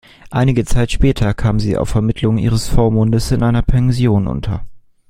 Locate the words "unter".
4.25-4.65